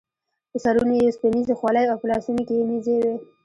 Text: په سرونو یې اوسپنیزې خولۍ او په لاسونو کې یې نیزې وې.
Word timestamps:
په 0.51 0.57
سرونو 0.63 0.93
یې 0.97 1.05
اوسپنیزې 1.07 1.53
خولۍ 1.59 1.85
او 1.89 1.97
په 2.01 2.07
لاسونو 2.11 2.41
کې 2.47 2.53
یې 2.59 2.65
نیزې 2.71 2.95
وې. 3.03 3.15